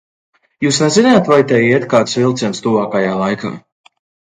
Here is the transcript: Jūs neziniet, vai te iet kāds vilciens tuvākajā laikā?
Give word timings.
Jūs 0.65 0.79
neziniet, 0.83 1.29
vai 1.35 1.39
te 1.53 1.61
iet 1.67 1.87
kāds 1.95 2.19
vilciens 2.23 2.67
tuvākajā 2.67 3.17
laikā? 3.25 3.59